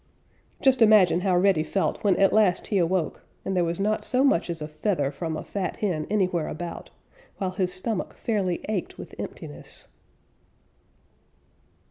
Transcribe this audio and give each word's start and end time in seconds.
Just 0.63 0.81
imagine 0.81 1.21
how 1.21 1.37
Reddy 1.37 1.61
felt 1.61 2.03
when 2.03 2.15
at 2.15 2.33
last 2.33 2.65
he 2.65 2.79
awoke 2.79 3.21
and 3.45 3.55
there 3.55 3.63
was 3.63 3.79
not 3.79 4.03
so 4.03 4.23
much 4.23 4.49
as 4.49 4.59
a 4.59 4.67
feather 4.67 5.11
from 5.11 5.37
a 5.37 5.43
fat 5.43 5.77
hen 5.77 6.07
anywhere 6.09 6.47
about, 6.47 6.89
while 7.37 7.51
his 7.51 7.71
stomach 7.71 8.15
fairly 8.17 8.61
ached 8.67 8.97
with 8.97 9.13
emptiness. 9.19 9.87